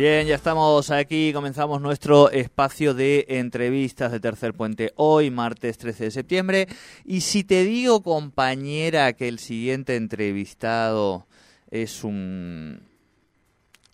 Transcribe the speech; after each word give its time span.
Bien, 0.00 0.26
ya 0.26 0.36
estamos 0.36 0.90
aquí, 0.90 1.30
comenzamos 1.34 1.82
nuestro 1.82 2.30
espacio 2.30 2.94
de 2.94 3.26
entrevistas 3.28 4.10
de 4.10 4.18
Tercer 4.18 4.54
Puente 4.54 4.94
hoy, 4.96 5.30
martes 5.30 5.76
13 5.76 6.04
de 6.04 6.10
septiembre. 6.10 6.68
Y 7.04 7.20
si 7.20 7.44
te 7.44 7.64
digo, 7.64 8.02
compañera, 8.02 9.12
que 9.12 9.28
el 9.28 9.38
siguiente 9.38 9.96
entrevistado 9.96 11.26
es 11.70 12.02
un 12.02 12.80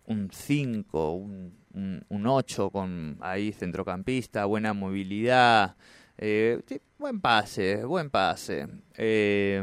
un 0.05 0.30
5, 0.32 1.12
un, 1.12 1.52
un 1.74 2.27
8 2.29 2.70
con 2.70 3.18
ahí 3.20 3.51
centrocampista, 3.51 4.45
buena 4.45 4.74
movilidad, 4.74 5.74
eh, 6.18 6.62
buen 6.98 7.20
pase, 7.20 7.84
buen 7.84 8.10
pase. 8.10 8.68
¿qué, 8.95 9.60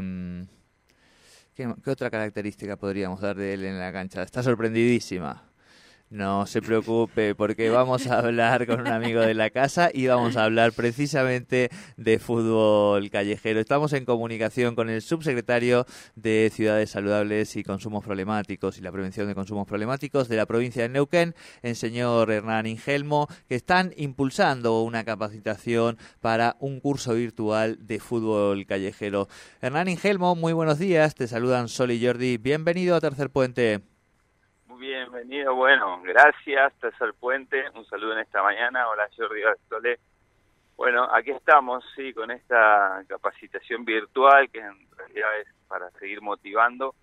¿Qué 1.54 1.90
otra 1.90 2.10
característica 2.10 2.76
podríamos 2.76 3.22
dar 3.22 3.34
de 3.34 3.54
él 3.54 3.64
en 3.64 3.78
la 3.78 3.90
cancha? 3.90 4.22
Está 4.22 4.42
sorprendidísima. 4.42 5.53
No 6.10 6.46
se 6.46 6.62
preocupe, 6.62 7.34
porque 7.34 7.70
vamos 7.70 8.06
a 8.06 8.18
hablar 8.18 8.66
con 8.66 8.80
un 8.80 8.86
amigo 8.86 9.20
de 9.20 9.34
la 9.34 9.50
casa 9.50 9.90
y 9.92 10.06
vamos 10.06 10.36
a 10.36 10.44
hablar 10.44 10.72
precisamente 10.72 11.70
de 11.96 12.18
fútbol 12.18 13.10
callejero. 13.10 13.58
Estamos 13.58 13.92
en 13.94 14.04
comunicación 14.04 14.76
con 14.76 14.90
el 14.90 15.02
subsecretario 15.02 15.86
de 16.14 16.52
Ciudades 16.54 16.90
Saludables 16.90 17.56
y 17.56 17.64
Consumos 17.64 18.04
Problemáticos 18.04 18.78
y 18.78 18.82
la 18.82 18.92
Prevención 18.92 19.26
de 19.26 19.34
Consumos 19.34 19.66
Problemáticos 19.66 20.28
de 20.28 20.36
la 20.36 20.46
provincia 20.46 20.82
de 20.82 20.90
Neuquén, 20.90 21.34
el 21.62 21.74
señor 21.74 22.30
Hernán 22.30 22.66
Ingelmo, 22.66 23.26
que 23.48 23.56
están 23.56 23.92
impulsando 23.96 24.82
una 24.82 25.04
capacitación 25.04 25.98
para 26.20 26.56
un 26.60 26.80
curso 26.80 27.14
virtual 27.14 27.78
de 27.80 27.98
fútbol 27.98 28.66
callejero. 28.66 29.26
Hernán 29.62 29.88
Ingelmo, 29.88 30.36
muy 30.36 30.52
buenos 30.52 30.78
días, 30.78 31.14
te 31.14 31.26
saludan 31.26 31.68
Sol 31.68 31.90
y 31.90 32.04
Jordi. 32.04 32.36
Bienvenido 32.36 32.94
a 32.94 33.00
Tercer 33.00 33.30
Puente. 33.30 33.93
Bienvenido, 34.78 35.54
bueno, 35.54 36.00
gracias, 36.02 36.72
Tercer 36.80 37.14
Puente, 37.14 37.64
un 37.74 37.84
saludo 37.86 38.14
en 38.14 38.20
esta 38.20 38.42
mañana, 38.42 38.88
hola 38.88 39.08
Jordi 39.16 39.40
Sole. 39.68 40.00
Bueno, 40.76 41.08
aquí 41.12 41.30
estamos, 41.30 41.84
sí, 41.94 42.12
con 42.12 42.30
esta 42.30 43.04
capacitación 43.06 43.84
virtual 43.84 44.50
que 44.50 44.60
en 44.60 44.88
realidad 44.96 45.40
es 45.40 45.48
para 45.68 45.90
seguir 45.92 46.20
motivando. 46.22 46.94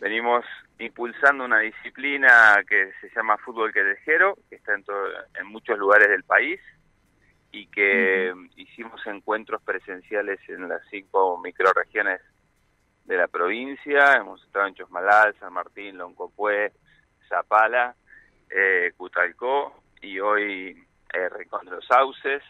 Venimos 0.00 0.44
impulsando 0.78 1.44
una 1.44 1.60
disciplina 1.60 2.62
que 2.68 2.92
se 3.00 3.10
llama 3.14 3.38
fútbol 3.38 3.72
callejero, 3.72 4.36
que 4.48 4.56
está 4.56 4.74
en, 4.74 4.82
todo, 4.82 5.06
en 5.38 5.46
muchos 5.46 5.78
lugares 5.78 6.08
del 6.08 6.24
país 6.24 6.60
y 7.52 7.66
que 7.66 8.32
uh 8.32 8.36
-huh. 8.36 8.50
hicimos 8.56 9.06
encuentros 9.06 9.62
presenciales 9.62 10.40
en 10.48 10.68
las 10.68 10.82
cinco 10.90 11.38
microregiones 11.38 12.20
de 13.10 13.16
la 13.16 13.26
provincia, 13.26 14.14
hemos 14.14 14.40
estado 14.44 14.68
en 14.68 14.74
Chosmalal, 14.76 15.34
San 15.40 15.52
Martín, 15.52 15.98
Loncopué, 15.98 16.72
Zapala, 17.28 17.96
eh, 18.48 18.92
Cutalcó 18.96 19.82
y 20.00 20.20
hoy 20.20 20.80
eh, 21.12 21.28
Rincón 21.28 21.64
de 21.64 21.72
los 21.72 21.86
Sauces 21.86 22.40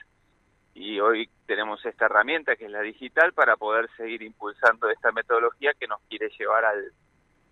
y 0.74 1.00
hoy 1.00 1.30
tenemos 1.46 1.82
esta 1.86 2.04
herramienta 2.04 2.56
que 2.56 2.66
es 2.66 2.70
la 2.70 2.82
digital 2.82 3.32
para 3.32 3.56
poder 3.56 3.88
seguir 3.96 4.20
impulsando 4.20 4.90
esta 4.90 5.12
metodología 5.12 5.72
que 5.80 5.86
nos 5.86 6.02
quiere 6.10 6.28
llevar 6.38 6.66
al, 6.66 6.92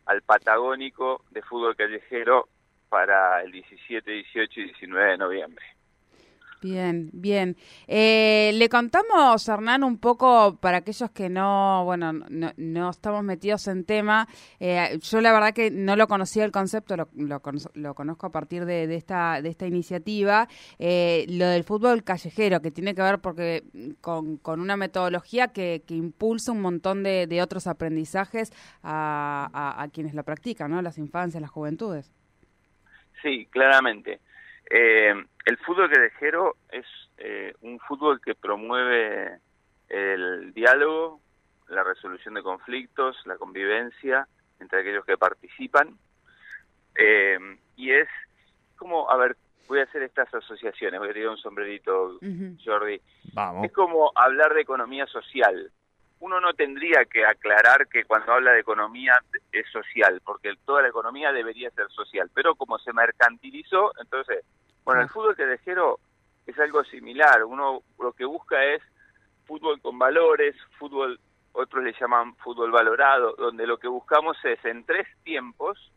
al 0.04 0.20
patagónico 0.20 1.24
de 1.30 1.40
fútbol 1.40 1.76
callejero 1.76 2.50
para 2.90 3.42
el 3.42 3.52
17, 3.52 4.10
18 4.10 4.60
y 4.60 4.64
19 4.64 5.10
de 5.12 5.16
noviembre. 5.16 5.64
Bien, 6.60 7.10
bien. 7.12 7.56
Eh, 7.86 8.50
le 8.54 8.68
contamos, 8.68 9.48
Hernán, 9.48 9.84
un 9.84 9.96
poco 9.96 10.56
para 10.56 10.78
aquellos 10.78 11.08
que 11.12 11.28
no, 11.28 11.84
bueno, 11.84 12.12
no, 12.12 12.90
estamos 12.90 13.22
metidos 13.22 13.68
en 13.68 13.84
tema. 13.84 14.26
Eh, 14.58 14.98
yo 15.00 15.20
la 15.20 15.32
verdad 15.32 15.54
que 15.54 15.70
no 15.70 15.94
lo 15.94 16.08
conocía 16.08 16.44
el 16.44 16.50
concepto, 16.50 16.96
lo, 16.96 17.08
lo, 17.14 17.40
lo 17.74 17.94
conozco 17.94 18.26
a 18.26 18.32
partir 18.32 18.64
de, 18.64 18.92
esta, 18.92 19.40
de 19.40 19.48
esta 19.50 19.66
iniciativa. 19.66 20.48
Eh, 20.80 21.26
lo 21.28 21.46
del 21.46 21.62
fútbol 21.62 22.02
callejero, 22.02 22.60
que 22.60 22.72
tiene 22.72 22.92
que 22.92 23.02
ver 23.02 23.20
porque 23.20 23.62
con, 24.00 24.40
una 24.44 24.76
metodología 24.76 25.48
que, 25.48 25.84
impulsa 25.90 26.50
un 26.52 26.60
montón 26.60 27.04
de, 27.04 27.40
otros 27.40 27.68
aprendizajes 27.68 28.52
a, 28.82 29.48
a, 29.52 29.82
a 29.82 29.88
quienes 29.88 30.12
la 30.14 30.24
practican, 30.24 30.72
¿no? 30.72 30.82
Las 30.82 30.98
infancias, 30.98 31.40
las 31.40 31.50
juventudes. 31.50 32.12
Sí, 33.22 33.46
claramente. 33.50 34.20
Eh, 34.70 35.14
el 35.46 35.56
fútbol 35.58 35.90
callejero 35.90 36.56
es 36.70 36.86
eh, 37.16 37.54
un 37.62 37.78
fútbol 37.80 38.20
que 38.20 38.34
promueve 38.34 39.40
el 39.88 40.52
diálogo, 40.52 41.20
la 41.68 41.82
resolución 41.82 42.34
de 42.34 42.42
conflictos, 42.42 43.16
la 43.24 43.36
convivencia 43.36 44.28
entre 44.60 44.80
aquellos 44.80 45.04
que 45.04 45.16
participan. 45.16 45.96
Eh, 46.94 47.38
y 47.76 47.92
es 47.92 48.08
como, 48.76 49.10
a 49.10 49.16
ver, 49.16 49.36
voy 49.68 49.80
a 49.80 49.84
hacer 49.84 50.02
estas 50.02 50.32
asociaciones, 50.34 51.00
voy 51.00 51.10
a 51.10 51.14
tirar 51.14 51.30
un 51.30 51.36
sombrerito, 51.38 52.06
uh 52.06 52.18
-huh. 52.20 52.58
Jordi. 52.64 53.00
Vamos. 53.32 53.64
Es 53.64 53.72
como 53.72 54.12
hablar 54.14 54.54
de 54.54 54.62
economía 54.62 55.06
social. 55.06 55.70
Uno 56.20 56.40
no 56.40 56.52
tendría 56.54 57.04
que 57.04 57.24
aclarar 57.24 57.86
que 57.86 58.04
cuando 58.04 58.32
habla 58.32 58.52
de 58.52 58.60
economía 58.60 59.14
es 59.52 59.66
social, 59.70 60.20
porque 60.24 60.52
toda 60.64 60.82
la 60.82 60.88
economía 60.88 61.32
debería 61.32 61.70
ser 61.70 61.88
social, 61.90 62.28
pero 62.34 62.56
como 62.56 62.78
se 62.80 62.92
mercantilizó, 62.92 63.92
entonces 64.00 64.44
bueno, 64.88 65.02
el 65.02 65.10
fútbol 65.10 65.36
callejero 65.36 66.00
es 66.46 66.58
algo 66.58 66.82
similar. 66.84 67.44
Uno 67.44 67.82
lo 67.98 68.12
que 68.14 68.24
busca 68.24 68.64
es 68.64 68.82
fútbol 69.44 69.82
con 69.82 69.98
valores, 69.98 70.56
fútbol, 70.78 71.20
otros 71.52 71.84
le 71.84 71.92
llaman 72.00 72.34
fútbol 72.36 72.70
valorado, 72.70 73.34
donde 73.36 73.66
lo 73.66 73.76
que 73.76 73.86
buscamos 73.86 74.42
es 74.46 74.64
en 74.64 74.84
tres 74.84 75.06
tiempos 75.24 75.92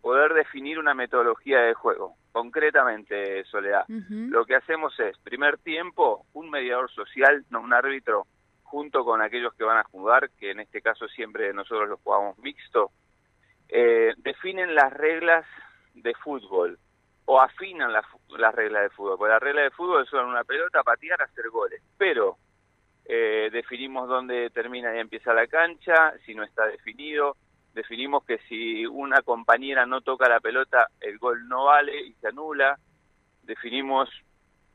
poder 0.00 0.32
definir 0.32 0.78
una 0.78 0.94
metodología 0.94 1.58
de 1.62 1.74
juego. 1.74 2.14
Concretamente, 2.30 3.42
Soledad, 3.46 3.84
uh 3.88 3.94
-huh. 3.94 4.28
lo 4.28 4.44
que 4.44 4.54
hacemos 4.54 4.96
es, 5.00 5.18
primer 5.18 5.58
tiempo, 5.58 6.24
un 6.32 6.48
mediador 6.48 6.88
social, 6.92 7.44
no 7.50 7.60
un 7.60 7.72
árbitro, 7.72 8.28
junto 8.62 9.04
con 9.04 9.22
aquellos 9.22 9.54
que 9.54 9.64
van 9.64 9.78
a 9.78 9.90
jugar, 9.90 10.30
que 10.38 10.52
en 10.52 10.60
este 10.60 10.80
caso 10.82 11.08
siempre 11.08 11.52
nosotros 11.52 11.88
los 11.88 12.00
jugamos 12.00 12.38
mixto, 12.38 12.92
eh, 13.68 14.14
definen 14.18 14.76
las 14.76 14.92
reglas 14.92 15.44
de 15.94 16.14
fútbol 16.14 16.78
o 17.26 17.40
afinan 17.40 17.92
las 17.92 18.04
la 18.30 18.50
reglas 18.50 18.84
de 18.84 18.90
fútbol. 18.90 19.18
Porque 19.18 19.32
las 19.32 19.42
reglas 19.42 19.64
de 19.64 19.70
fútbol 19.70 20.06
son 20.06 20.26
una 20.26 20.44
pelota, 20.44 20.82
patear, 20.82 21.20
hacer 21.22 21.50
goles. 21.50 21.82
Pero 21.98 22.38
eh, 23.04 23.50
definimos 23.52 24.08
dónde 24.08 24.50
termina 24.50 24.94
y 24.96 25.00
empieza 25.00 25.34
la 25.34 25.46
cancha, 25.46 26.14
si 26.24 26.34
no 26.34 26.44
está 26.44 26.66
definido. 26.66 27.36
Definimos 27.74 28.24
que 28.24 28.38
si 28.48 28.86
una 28.86 29.22
compañera 29.22 29.84
no 29.86 30.00
toca 30.00 30.28
la 30.28 30.40
pelota, 30.40 30.88
el 31.00 31.18
gol 31.18 31.46
no 31.48 31.64
vale 31.64 32.00
y 32.00 32.12
se 32.14 32.28
anula. 32.28 32.78
Definimos 33.42 34.08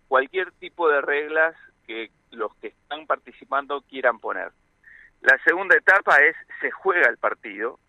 cualquier 0.07 0.51
tipo 0.51 0.89
de 0.89 1.01
reglas 1.01 1.55
que 1.87 2.11
los 2.31 2.53
que 2.55 2.67
están 2.67 3.07
participando 3.07 3.81
quieran 3.81 4.19
poner. 4.19 4.51
La 5.21 5.37
segunda 5.43 5.75
etapa 5.75 6.17
es 6.19 6.35
se 6.59 6.69
juega 6.69 7.09
el 7.09 7.17
partido 7.17 7.79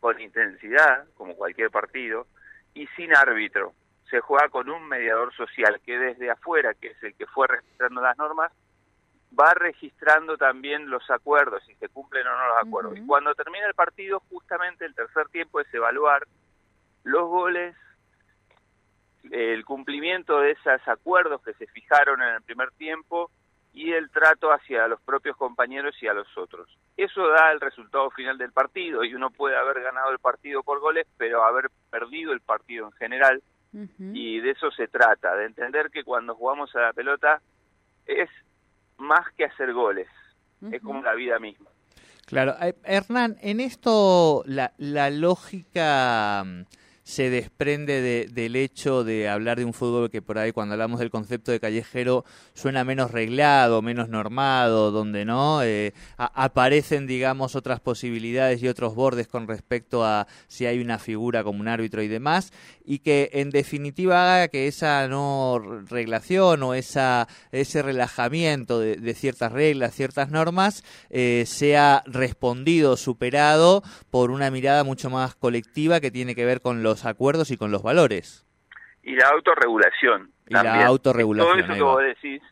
con 0.00 0.20
intensidad, 0.20 1.06
como 1.14 1.34
cualquier 1.34 1.70
partido, 1.70 2.26
y 2.74 2.86
sin 2.88 3.14
árbitro 3.14 3.72
se 4.14 4.20
juega 4.20 4.48
con 4.48 4.70
un 4.70 4.86
mediador 4.86 5.34
social 5.34 5.80
que 5.84 5.98
desde 5.98 6.30
afuera, 6.30 6.72
que 6.74 6.86
es 6.86 7.02
el 7.02 7.16
que 7.16 7.26
fue 7.26 7.48
registrando 7.48 8.00
las 8.00 8.16
normas, 8.16 8.52
va 9.36 9.54
registrando 9.54 10.36
también 10.36 10.88
los 10.88 11.10
acuerdos, 11.10 11.64
si 11.66 11.74
se 11.74 11.88
cumplen 11.88 12.24
o 12.24 12.30
no 12.30 12.46
los 12.46 12.58
acuerdos. 12.64 12.92
Uh 12.92 12.96
-huh. 12.96 13.02
Y 13.02 13.06
cuando 13.08 13.34
termina 13.34 13.66
el 13.66 13.74
partido, 13.74 14.20
justamente 14.30 14.84
el 14.84 14.94
tercer 14.94 15.26
tiempo 15.30 15.58
es 15.58 15.74
evaluar 15.74 16.28
los 17.02 17.28
goles, 17.28 17.74
el 19.32 19.64
cumplimiento 19.64 20.38
de 20.38 20.52
esos 20.52 20.86
acuerdos 20.86 21.42
que 21.42 21.54
se 21.54 21.66
fijaron 21.66 22.22
en 22.22 22.34
el 22.34 22.42
primer 22.42 22.70
tiempo 22.70 23.32
y 23.72 23.94
el 23.94 24.10
trato 24.10 24.52
hacia 24.52 24.86
los 24.86 25.00
propios 25.00 25.36
compañeros 25.36 26.00
y 26.00 26.06
a 26.06 26.14
los 26.14 26.28
otros. 26.38 26.68
Eso 26.96 27.26
da 27.30 27.50
el 27.50 27.60
resultado 27.60 28.10
final 28.10 28.38
del 28.38 28.52
partido 28.52 29.02
y 29.02 29.12
uno 29.12 29.30
puede 29.30 29.56
haber 29.56 29.82
ganado 29.82 30.12
el 30.12 30.20
partido 30.20 30.62
por 30.62 30.78
goles, 30.78 31.08
pero 31.16 31.42
haber 31.42 31.68
perdido 31.90 32.32
el 32.32 32.40
partido 32.42 32.86
en 32.86 32.92
general 32.92 33.42
Uh 33.74 33.88
-huh. 33.98 34.12
Y 34.14 34.40
de 34.40 34.52
eso 34.52 34.70
se 34.70 34.86
trata, 34.88 35.34
de 35.34 35.46
entender 35.46 35.90
que 35.90 36.04
cuando 36.04 36.34
jugamos 36.36 36.74
a 36.76 36.80
la 36.80 36.92
pelota 36.92 37.42
es 38.06 38.30
más 38.98 39.30
que 39.36 39.44
hacer 39.44 39.72
goles, 39.72 40.08
uh 40.60 40.66
-huh. 40.66 40.74
es 40.76 40.82
como 40.82 41.02
la 41.02 41.14
vida 41.14 41.38
misma. 41.38 41.68
Claro, 42.26 42.54
eh, 42.62 42.74
Hernán, 42.84 43.36
en 43.42 43.60
esto 43.60 44.44
la, 44.46 44.72
la 44.78 45.10
lógica 45.10 46.42
mm, 46.46 46.62
se 47.04 47.28
desprende 47.28 48.00
de, 48.00 48.28
del 48.32 48.56
hecho 48.56 49.04
de 49.04 49.28
hablar 49.28 49.58
de 49.58 49.66
un 49.66 49.74
fútbol 49.74 50.10
que 50.10 50.22
por 50.22 50.38
ahí 50.38 50.52
cuando 50.52 50.72
hablamos 50.72 50.98
del 50.98 51.10
concepto 51.10 51.52
de 51.52 51.60
callejero 51.60 52.24
suena 52.54 52.82
menos 52.82 53.10
reglado, 53.10 53.82
menos 53.82 54.08
normado, 54.08 54.90
donde 54.90 55.26
no 55.26 55.62
eh, 55.62 55.92
aparecen, 56.16 57.06
digamos, 57.06 57.56
otras 57.56 57.80
posibilidades 57.80 58.62
y 58.62 58.68
otros 58.68 58.94
bordes 58.94 59.28
con 59.28 59.46
respecto 59.46 60.02
a 60.02 60.26
si 60.48 60.64
hay 60.64 60.80
una 60.80 60.98
figura 60.98 61.44
como 61.44 61.60
un 61.60 61.68
árbitro 61.68 62.02
y 62.02 62.08
demás, 62.08 62.52
y 62.84 62.98
que 62.98 63.30
en 63.32 63.50
definitiva 63.50 64.36
haga 64.36 64.48
que 64.48 64.66
esa 64.68 65.08
no 65.08 65.58
reglación 65.88 66.62
o 66.62 66.74
esa, 66.74 67.26
ese 67.50 67.82
relajamiento 67.82 68.78
de, 68.78 69.14
ciertas 69.14 69.52
reglas, 69.52 69.94
ciertas 69.94 70.30
normas, 70.30 70.84
eh, 71.10 71.44
sea 71.46 72.02
respondido, 72.06 72.96
superado 72.96 73.82
por 74.10 74.30
una 74.30 74.50
mirada 74.50 74.84
mucho 74.84 75.08
más 75.08 75.34
colectiva 75.34 76.00
que 76.00 76.10
tiene 76.10 76.34
que 76.34 76.44
ver 76.44 76.60
con 76.60 76.82
los 76.82 77.06
acuerdos 77.06 77.50
y 77.50 77.56
con 77.56 77.70
los 77.70 77.82
valores. 77.82 78.44
Y 79.02 79.16
la 79.16 79.28
autorregulación. 79.28 80.30
Y 80.46 80.54
la 80.54 80.86
autorregulación. 80.86 81.52
Todo 81.52 81.64
eso 81.64 81.74
que 81.74 81.82
vos 81.82 82.02
decís, 82.02 82.42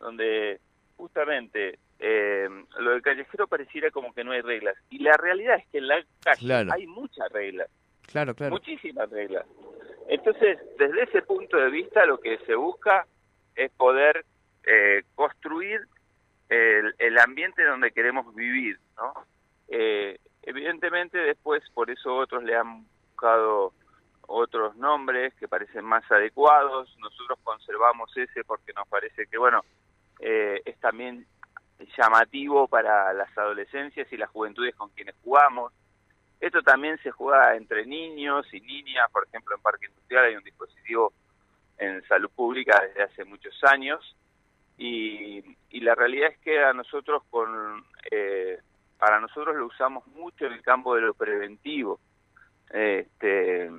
donde 0.00 0.60
justamente 0.96 1.78
eh, 2.00 2.48
lo 2.80 2.90
del 2.90 3.02
callejero 3.02 3.46
pareciera 3.46 3.90
como 3.90 4.12
que 4.12 4.24
no 4.24 4.32
hay 4.32 4.40
reglas. 4.40 4.76
Y 4.90 4.98
la 4.98 5.16
realidad 5.16 5.56
es 5.56 5.66
que 5.68 5.78
en 5.78 5.88
la 5.88 6.04
calle 6.22 6.66
hay 6.72 6.86
muchas 6.86 7.30
reglas. 7.32 7.68
Claro, 8.08 8.34
claro. 8.34 8.54
Muchísimas 8.54 9.08
reglas. 9.10 9.46
Entonces, 10.08 10.58
desde 10.78 11.02
ese 11.02 11.22
punto 11.22 11.56
de 11.58 11.70
vista, 11.70 12.06
lo 12.06 12.18
que 12.18 12.38
se 12.46 12.54
busca 12.54 13.06
es 13.54 13.70
poder 13.72 14.24
eh, 14.64 15.02
construir 15.14 15.82
el, 16.48 16.94
el, 16.98 17.18
ambiente 17.18 17.62
donde 17.62 17.92
queremos 17.92 18.34
vivir, 18.34 18.78
¿no? 18.96 19.12
Eh, 19.68 20.18
evidentemente, 20.42 21.18
después, 21.18 21.62
por 21.74 21.90
eso 21.90 22.16
otros 22.16 22.42
le 22.42 22.56
han 22.56 22.86
buscado 23.10 23.74
otros 24.26 24.76
nombres 24.76 25.34
que 25.34 25.48
parecen 25.48 25.84
más 25.84 26.10
adecuados. 26.10 26.94
Nosotros 26.98 27.38
conservamos 27.42 28.14
ese 28.16 28.44
porque 28.44 28.72
nos 28.72 28.88
parece 28.88 29.26
que, 29.26 29.36
bueno, 29.36 29.62
eh, 30.20 30.62
es 30.64 30.78
también 30.80 31.26
llamativo 31.96 32.66
para 32.66 33.12
las 33.12 33.36
adolescencias 33.36 34.10
y 34.12 34.16
las 34.16 34.30
juventudes 34.30 34.74
con 34.74 34.88
quienes 34.90 35.14
jugamos. 35.22 35.72
Esto 36.40 36.62
también 36.62 36.98
se 37.02 37.10
juega 37.10 37.56
entre 37.56 37.84
niños 37.84 38.46
y 38.52 38.60
niñas, 38.60 39.10
por 39.10 39.26
ejemplo, 39.26 39.56
en 39.56 39.62
Parque 39.62 39.86
Industrial 39.86 40.24
hay 40.26 40.36
un 40.36 40.44
dispositivo 40.44 41.12
en 41.78 42.06
salud 42.06 42.30
pública 42.30 42.80
desde 42.86 43.02
hace 43.02 43.24
muchos 43.24 43.58
años. 43.64 44.16
Y, 44.76 45.42
la 45.80 45.94
realidad 45.94 46.30
es 46.30 46.38
que 46.38 46.62
a 46.62 46.72
nosotros 46.72 47.22
con 47.30 47.84
eh, 48.10 48.58
para 48.98 49.20
nosotros 49.20 49.56
lo 49.56 49.66
usamos 49.66 50.06
mucho 50.08 50.44
en 50.44 50.52
el 50.52 50.62
campo 50.62 50.94
de 50.94 51.02
lo 51.02 51.14
preventivo. 51.14 51.98
Este, 52.70 53.70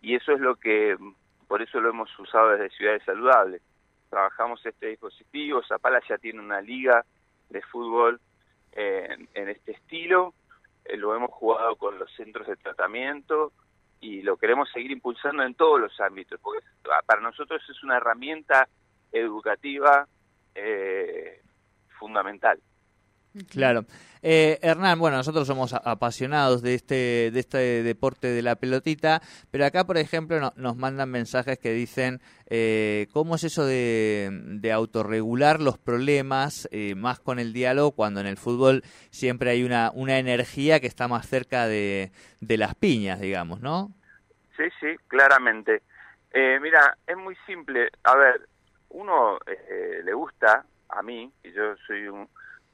y 0.00 0.14
eso 0.14 0.32
es 0.32 0.40
lo 0.40 0.56
que 0.56 0.96
por 1.46 1.62
eso 1.62 1.80
lo 1.80 1.90
hemos 1.90 2.16
usado 2.18 2.50
desde 2.50 2.70
Ciudades 2.76 3.02
Saludables. 3.04 3.60
Trabajamos 4.08 4.64
este 4.64 4.86
dispositivo 4.86 5.62
Zapala 5.62 6.00
ya 6.08 6.16
tiene 6.18 6.40
una 6.40 6.60
liga 6.60 7.04
de 7.50 7.60
fútbol 7.62 8.20
en, 8.72 9.28
en 9.34 9.48
este 9.48 9.72
estilo 9.72 10.32
eh, 10.88 10.96
lo 10.96 11.14
hemos 11.14 11.30
jugado 11.30 11.76
con 11.76 11.98
los 11.98 12.10
centros 12.14 12.46
de 12.46 12.56
tratamiento 12.56 13.52
y 14.00 14.22
lo 14.22 14.36
queremos 14.36 14.70
seguir 14.70 14.90
impulsando 14.90 15.42
en 15.42 15.54
todos 15.54 15.80
los 15.80 16.00
ámbitos, 16.00 16.40
porque 16.40 16.64
para 17.06 17.20
nosotros 17.20 17.62
es 17.68 17.82
una 17.82 17.96
herramienta 17.96 18.68
educativa 19.12 20.06
eh, 20.54 21.42
fundamental. 21.98 22.60
Claro. 23.50 23.84
Eh, 24.22 24.58
Hernán, 24.62 24.98
bueno, 24.98 25.16
nosotros 25.16 25.46
somos 25.46 25.72
apasionados 25.72 26.62
de 26.62 26.74
este, 26.74 27.30
de 27.30 27.40
este 27.40 27.82
deporte 27.82 28.28
de 28.28 28.42
la 28.42 28.56
pelotita, 28.56 29.20
pero 29.50 29.64
acá, 29.64 29.84
por 29.84 29.96
ejemplo, 29.96 30.52
nos 30.56 30.76
mandan 30.76 31.10
mensajes 31.10 31.58
que 31.58 31.72
dicen, 31.72 32.20
eh, 32.46 33.06
¿cómo 33.12 33.36
es 33.36 33.44
eso 33.44 33.64
de, 33.64 34.30
de 34.32 34.72
autorregular 34.72 35.60
los 35.60 35.78
problemas 35.78 36.68
eh, 36.72 36.94
más 36.96 37.20
con 37.20 37.38
el 37.38 37.52
diálogo 37.52 37.92
cuando 37.92 38.20
en 38.20 38.26
el 38.26 38.38
fútbol 38.38 38.82
siempre 39.10 39.50
hay 39.50 39.62
una, 39.62 39.92
una 39.94 40.18
energía 40.18 40.80
que 40.80 40.88
está 40.88 41.06
más 41.06 41.28
cerca 41.28 41.68
de, 41.68 42.10
de 42.40 42.56
las 42.56 42.74
piñas, 42.74 43.20
digamos, 43.20 43.60
¿no? 43.60 43.92
Sí, 44.56 44.64
sí, 44.80 44.96
claramente. 45.06 45.82
Eh, 46.32 46.58
mira, 46.60 46.96
es 47.06 47.16
muy 47.16 47.36
simple. 47.46 47.88
A 48.02 48.16
ver, 48.16 48.48
uno 48.90 49.38
eh, 49.46 50.00
le 50.04 50.12
gusta, 50.12 50.64
a 50.88 51.02
mí, 51.02 51.32
y 51.44 51.52
yo 51.52 51.76
soy 51.86 52.08
un 52.08 52.28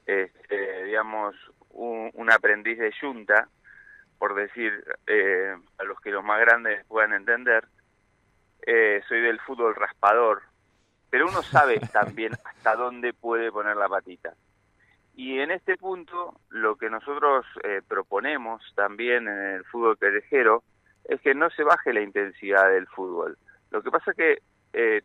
este, 0.05 0.83
digamos, 0.85 1.35
un, 1.75 2.31
aprendiz 2.31 2.77
de 2.77 2.93
yunta, 3.01 3.49
por 4.17 4.35
decir, 4.35 4.83
eh, 5.07 5.55
a 5.77 5.83
los 5.83 5.99
que 5.99 6.11
los 6.11 6.23
más 6.23 6.39
grandes 6.39 6.85
puedan 6.85 7.13
entender, 7.13 7.67
eh, 8.65 9.01
soy 9.07 9.21
del 9.21 9.39
fútbol 9.41 9.75
raspador, 9.75 10.41
pero 11.09 11.27
uno 11.27 11.43
sabe 11.43 11.79
también 11.93 12.33
hasta 12.43 12.75
dónde 12.75 13.13
puede 13.13 13.51
poner 13.51 13.75
la 13.75 13.89
patita. 13.89 14.33
Y 15.13 15.39
en 15.39 15.51
este 15.51 15.77
punto, 15.77 16.39
lo 16.49 16.75
que 16.75 16.89
nosotros 16.89 17.45
eh, 17.63 17.81
proponemos 17.87 18.61
también 18.75 19.27
en 19.27 19.55
el 19.55 19.65
fútbol 19.65 19.97
callejero 19.97 20.63
es 21.05 21.21
que 21.21 21.35
no 21.35 21.49
se 21.51 21.63
baje 21.63 21.93
la 21.93 22.01
intensidad 22.01 22.69
del 22.69 22.87
fútbol. 22.87 23.37
Lo 23.71 23.81
que 23.81 23.91
pasa 23.91 24.11
es 24.11 24.17
que 24.17 24.41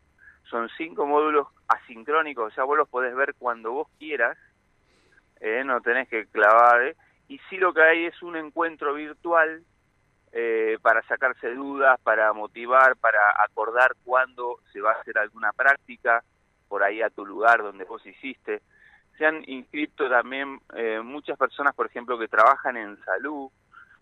son 0.49 0.69
cinco 0.77 1.05
módulos 1.05 1.47
asincrónicos, 1.67 2.51
o 2.51 2.55
sea, 2.55 2.63
vos 2.63 2.77
los 2.77 2.89
podés 2.89 3.15
ver 3.15 3.35
cuando 3.37 3.71
vos 3.71 3.87
quieras, 3.99 4.37
eh, 5.39 5.63
no 5.63 5.79
tenés 5.81 6.09
que 6.09 6.25
clavar, 6.27 6.81
eh, 6.81 6.95
y 7.27 7.39
sí 7.49 7.57
lo 7.57 7.73
que 7.73 7.83
hay 7.83 8.05
es 8.05 8.21
un 8.23 8.35
encuentro 8.35 8.95
virtual 8.95 9.63
eh, 10.31 10.77
para 10.81 11.01
sacarse 11.03 11.53
dudas, 11.53 11.99
para 12.01 12.33
motivar, 12.33 12.95
para 12.97 13.19
acordar 13.43 13.95
cuándo 14.03 14.59
se 14.71 14.81
va 14.81 14.91
a 14.91 15.01
hacer 15.01 15.17
alguna 15.17 15.51
práctica, 15.53 16.23
por 16.67 16.83
ahí 16.83 17.01
a 17.01 17.09
tu 17.09 17.25
lugar 17.25 17.63
donde 17.63 17.83
vos 17.85 18.05
hiciste. 18.05 18.61
Se 19.17 19.25
han 19.25 19.43
inscrito 19.47 20.07
también 20.09 20.59
eh, 20.75 21.01
muchas 21.03 21.37
personas, 21.37 21.73
por 21.75 21.87
ejemplo, 21.87 22.17
que 22.17 22.27
trabajan 22.27 22.77
en 22.77 22.97
salud 23.03 23.49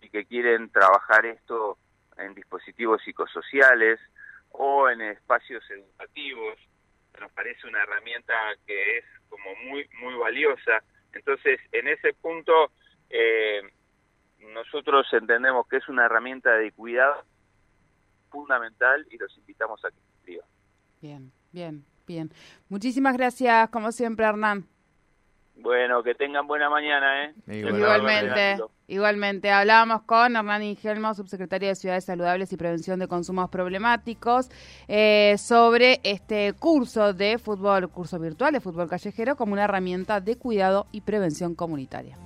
y 0.02 0.10
que 0.10 0.26
quieren 0.26 0.70
trabajar 0.70 1.26
esto 1.26 1.78
en 2.20 2.34
dispositivos 2.34 3.02
psicosociales 3.04 4.00
o 4.52 4.90
en 4.90 5.02
espacios 5.02 5.64
educativos. 5.70 6.58
Nos 7.20 7.32
parece 7.32 7.68
una 7.68 7.82
herramienta 7.84 8.34
que 8.66 8.98
es 9.00 9.06
como 9.30 9.56
muy 9.66 9.90
muy 10.02 10.14
valiosa. 10.16 10.84
Entonces, 11.14 11.60
en 11.72 11.88
ese 11.88 12.14
punto, 12.14 12.72
eh, 13.10 13.62
nosotros 14.40 15.08
entendemos 15.14 15.68
que 15.68 15.78
es 15.78 15.88
una 15.90 16.06
herramienta 16.06 16.52
de 16.52 16.72
cuidado 16.72 17.24
fundamental 18.30 19.06
y 19.10 19.18
los 19.18 19.36
invitamos 19.38 19.84
a 19.84 19.90
que 19.90 19.96
se 19.96 20.12
inscriban. 20.14 20.48
Bien, 21.02 21.32
bien, 21.52 21.86
bien. 22.06 22.30
Muchísimas 22.70 23.18
gracias, 23.18 23.70
como 23.70 23.92
siempre, 23.92 24.26
Hernán. 24.26 24.77
Bueno, 25.60 26.04
que 26.04 26.14
tengan 26.14 26.48
buena 26.48 26.70
mañana, 26.70 27.26
¿eh? 27.26 27.34
Igualmente, 27.48 28.58
igualmente. 28.88 29.52
Hablábamos 29.52 30.04
con 30.04 30.36
Hernán 30.36 30.64
Ingelmo, 30.64 31.14
subsecretario 31.14 31.70
de 31.70 31.76
Ciudades 31.76 32.06
Saludables 32.06 32.54
y 32.54 32.58
Prevención 32.58 33.00
de 33.00 33.08
Consumos 33.08 33.50
Problemáticos, 33.50 34.50
eh, 34.88 35.36
sobre 35.40 36.00
este 36.04 36.54
curso 36.54 37.14
de 37.14 37.40
fútbol, 37.40 37.90
curso 37.90 38.20
virtual 38.20 38.54
de 38.54 38.62
fútbol 38.62 38.88
callejero, 38.88 39.36
como 39.36 39.54
una 39.54 39.64
herramienta 39.64 40.22
de 40.22 40.38
cuidado 40.38 40.86
y 40.92 41.02
prevención 41.02 41.56
comunitaria. 41.56 42.18